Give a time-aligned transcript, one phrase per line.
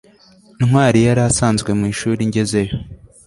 [0.65, 2.73] ntwali yari asanzwe mwishuri ngezeyo